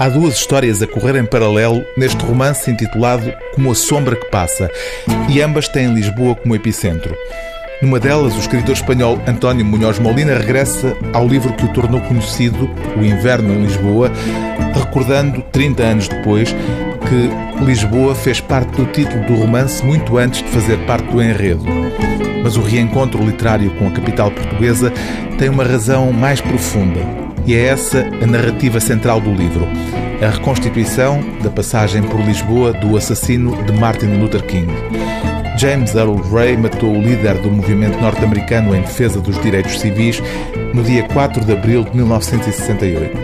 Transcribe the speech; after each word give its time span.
Há 0.00 0.08
duas 0.08 0.36
histórias 0.36 0.80
a 0.80 0.86
correr 0.86 1.14
em 1.20 1.26
paralelo 1.26 1.84
neste 1.94 2.24
romance 2.24 2.70
intitulado 2.70 3.30
Como 3.54 3.70
a 3.70 3.74
Sombra 3.74 4.16
que 4.16 4.30
Passa, 4.30 4.70
e 5.28 5.42
ambas 5.42 5.68
têm 5.68 5.92
Lisboa 5.92 6.34
como 6.36 6.54
epicentro. 6.54 7.14
Numa 7.82 8.00
delas, 8.00 8.34
o 8.34 8.38
escritor 8.38 8.72
espanhol 8.72 9.20
António 9.26 9.62
Munhoz 9.62 9.98
Molina 9.98 10.38
regressa 10.38 10.96
ao 11.12 11.28
livro 11.28 11.52
que 11.52 11.66
o 11.66 11.72
tornou 11.74 12.00
conhecido, 12.00 12.70
O 12.96 13.04
Inverno 13.04 13.52
em 13.52 13.62
Lisboa, 13.62 14.10
recordando, 14.72 15.42
30 15.52 15.82
anos 15.82 16.08
depois, 16.08 16.56
que 17.06 17.62
Lisboa 17.62 18.14
fez 18.14 18.40
parte 18.40 18.74
do 18.80 18.86
título 18.86 19.22
do 19.26 19.34
romance 19.34 19.84
muito 19.84 20.16
antes 20.16 20.42
de 20.42 20.48
fazer 20.48 20.78
parte 20.86 21.10
do 21.12 21.22
enredo. 21.22 21.66
Mas 22.42 22.56
o 22.56 22.62
reencontro 22.62 23.22
literário 23.22 23.70
com 23.72 23.88
a 23.88 23.90
capital 23.90 24.30
portuguesa 24.30 24.90
tem 25.38 25.50
uma 25.50 25.64
razão 25.64 26.10
mais 26.10 26.40
profunda 26.40 27.29
e 27.46 27.54
é 27.54 27.66
essa 27.66 28.06
a 28.22 28.26
narrativa 28.26 28.80
central 28.80 29.20
do 29.20 29.32
livro. 29.32 29.66
A 30.22 30.28
reconstituição 30.28 31.20
da 31.42 31.50
passagem 31.50 32.02
por 32.02 32.20
Lisboa 32.20 32.72
do 32.72 32.96
assassino 32.96 33.62
de 33.64 33.72
Martin 33.72 34.06
Luther 34.18 34.42
King. 34.44 34.72
James 35.58 35.94
Earl 35.94 36.16
Ray 36.16 36.56
matou 36.56 36.90
o 36.90 37.02
líder 37.02 37.34
do 37.38 37.50
movimento 37.50 38.00
norte-americano 38.00 38.74
em 38.74 38.80
defesa 38.80 39.20
dos 39.20 39.40
direitos 39.42 39.78
civis 39.78 40.22
no 40.72 40.82
dia 40.82 41.02
4 41.08 41.44
de 41.44 41.52
abril 41.52 41.84
de 41.84 41.96
1968. 41.96 43.16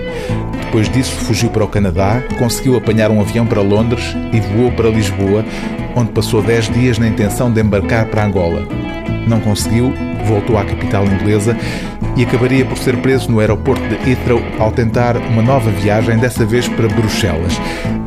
Depois 0.65 0.89
disso, 0.91 1.13
fugiu 1.13 1.49
para 1.49 1.65
o 1.65 1.69
Canadá, 1.69 2.23
conseguiu 2.39 2.77
apanhar 2.77 3.11
um 3.11 3.21
avião 3.21 3.47
para 3.47 3.63
Londres 3.63 4.15
e 4.33 4.41
voou 4.41 4.71
para 4.73 4.91
Lisboa, 4.91 5.45
onde 5.95 6.13
passou 6.13 6.43
10 6.43 6.71
dias 6.75 6.99
na 6.99 7.09
intenção 7.09 7.51
de 7.51 7.61
embarcar 7.61 8.07
para 8.07 8.25
Angola. 8.25 8.67
Não 9.27 9.41
conseguiu, 9.41 9.95
voltou 10.27 10.59
à 10.59 10.65
capital 10.65 11.07
inglesa 11.07 11.57
e 12.17 12.25
acabaria 12.25 12.65
por 12.65 12.79
ser 12.79 12.97
preso 12.99 13.31
no 13.31 13.41
aeroporto 13.41 13.83
de 13.89 14.11
Heathrow 14.11 14.43
ao 14.59 14.73
tentar 14.73 15.17
uma 15.17 15.43
nova 15.43 15.71
viagem, 15.71 16.19
dessa 16.19 16.45
vez 16.45 16.67
para 16.67 16.89
Bruxelas. 16.89 17.53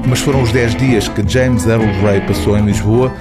Mas 0.08 0.20
foram 0.20 0.42
os 0.42 0.52
10 0.52 0.76
dias 0.76 1.08
que 1.08 1.24
James 1.28 1.68
Earl 1.68 1.86
Ray 2.02 2.22
passou 2.22 2.58
em 2.58 2.66
Lisboa 2.66 3.14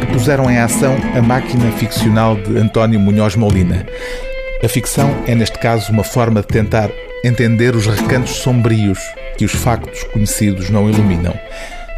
que 0.00 0.06
puseram 0.12 0.50
em 0.50 0.58
ação 0.58 0.96
a 1.14 1.20
máquina 1.20 1.70
ficcional 1.72 2.36
de 2.36 2.56
António 2.58 2.98
Munhoz 2.98 3.36
Molina. 3.36 3.86
A 4.64 4.68
ficção 4.68 5.14
é, 5.26 5.34
neste 5.34 5.58
caso, 5.58 5.92
uma 5.92 6.04
forma 6.04 6.40
de 6.40 6.46
tentar 6.46 6.90
entender 7.22 7.76
os 7.76 7.86
recantos 7.86 8.36
sombrios 8.36 8.98
que 9.36 9.44
os 9.44 9.52
factos 9.52 10.02
conhecidos 10.04 10.70
não 10.70 10.88
iluminam. 10.88 11.34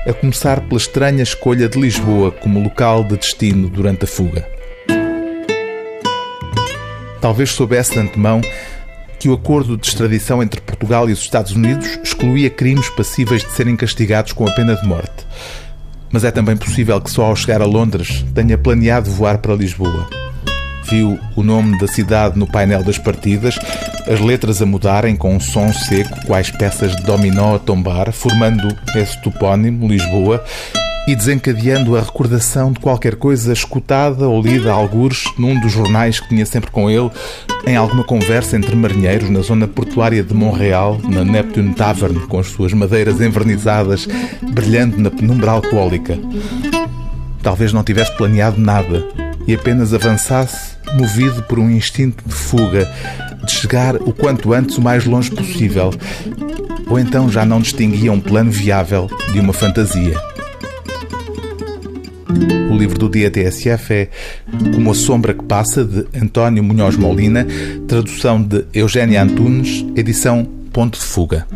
A 0.07 0.13
começar 0.13 0.61
pela 0.61 0.79
estranha 0.79 1.23
escolha 1.23 1.69
de 1.69 1.79
Lisboa 1.79 2.33
como 2.33 2.61
local 2.61 3.05
de 3.05 3.17
destino 3.17 3.69
durante 3.69 4.05
a 4.05 4.09
fuga 4.09 4.45
talvez 7.23 7.53
soubesse 7.53 7.93
de 7.93 8.01
antemão 8.01 8.43
que 9.19 9.29
o 9.29 9.35
acordo 9.35 9.77
de 9.77 9.87
extradição 9.87 10.43
entre 10.43 10.61
Portugal 10.61 11.09
e 11.09 11.13
os 11.13 11.21
Estados 11.21 11.53
Unidos 11.53 11.87
excluía 12.03 12.51
crimes 12.51 12.91
passíveis 12.91 13.43
de 13.43 13.53
serem 13.53 13.77
castigados 13.77 14.33
com 14.33 14.47
a 14.47 14.51
pena 14.51 14.75
de 14.75 14.85
morte. 14.85 15.25
Mas 16.11 16.25
é 16.25 16.33
também 16.33 16.57
possível 16.57 17.01
que 17.01 17.11
só 17.11 17.27
ao 17.27 17.37
chegar 17.37 17.63
a 17.63 17.65
Londres 17.65 18.25
tenha 18.35 18.59
planeado 18.59 19.09
voar 19.09 19.39
para 19.39 19.55
Lisboa. 19.55 20.09
Viu 20.91 21.19
o 21.37 21.43
nome 21.45 21.79
da 21.79 21.87
cidade 21.87 22.37
no 22.37 22.49
painel 22.49 22.83
das 22.83 22.99
partidas, 22.99 23.57
as 24.11 24.19
letras 24.19 24.61
a 24.61 24.67
mudarem 24.67 25.15
com 25.15 25.37
um 25.37 25.41
som 25.41 25.73
seco, 25.73 26.27
quais 26.27 26.51
peças 26.51 26.97
de 26.97 27.05
dominó 27.05 27.55
a 27.55 27.59
tombar, 27.61 28.13
formando 28.13 28.77
esse 28.97 29.23
topónimo, 29.23 29.87
Lisboa, 29.87 30.45
e 31.07 31.17
desencadeando 31.17 31.97
a 31.97 32.01
recordação 32.01 32.71
de 32.71 32.79
qualquer 32.79 33.17
coisa 33.17 33.53
escutada 33.53 34.29
ou 34.29 34.41
lida 34.41 34.71
a 34.71 34.75
algures 34.75 35.25
num 35.37 35.59
dos 35.59 35.73
jornais 35.73 36.21
que 36.21 36.29
tinha 36.29 36.47
sempre 36.47 36.71
com 36.71 36.89
ele, 36.89 37.11
em 37.67 37.77
alguma 37.77 38.05
conversa 38.05 38.57
entre 38.57 38.75
marinheiros 38.77 39.29
na 39.29 39.41
zona 39.41 39.67
portuária 39.67 40.23
de 40.23 40.33
Montreal, 40.33 41.01
na 41.03 41.25
Neptune 41.25 41.75
Tavern, 41.75 42.21
com 42.27 42.39
as 42.39 42.47
suas 42.47 42.73
madeiras 42.73 43.21
envernizadas, 43.21 44.07
brilhando 44.43 44.99
na 44.99 45.11
penumbra 45.11 45.51
alcoólica. 45.51 46.19
Talvez 47.43 47.73
não 47.73 47.83
tivesse 47.83 48.17
planeado 48.17 48.61
nada 48.61 49.05
e 49.47 49.55
apenas 49.55 49.93
avançasse, 49.93 50.77
movido 50.95 51.43
por 51.45 51.59
um 51.59 51.69
instinto 51.69 52.23
de 52.25 52.35
fuga, 52.35 52.89
de 53.45 53.51
chegar 53.51 53.97
o 53.97 54.13
quanto 54.13 54.53
antes 54.53 54.79
o 54.79 54.83
mais 54.83 55.05
longe 55.05 55.31
possível. 55.31 55.91
Ou 56.87 56.99
então 56.99 57.29
já 57.29 57.45
não 57.45 57.61
distinguia 57.61 58.13
um 58.13 58.21
plano 58.21 58.53
viável 58.53 59.11
de 59.33 59.41
uma 59.41 59.53
fantasia. 59.53 60.32
O 62.71 62.77
livro 62.77 62.99
do 62.99 63.09
dia 63.09 63.31
TSF 63.31 63.93
é 63.93 64.09
Como 64.75 64.91
a 64.91 64.95
Sombra 64.95 65.35
que 65.35 65.45
Passa, 65.45 65.85
de 65.85 66.07
António 66.19 66.63
Munhoz 66.63 66.97
Molina, 66.97 67.47
tradução 67.87 68.43
de 68.43 68.65
Eugénia 68.73 69.23
Antunes, 69.23 69.85
edição 69.95 70.47
Ponto 70.73 70.99
de 70.99 71.05
Fuga. 71.05 71.47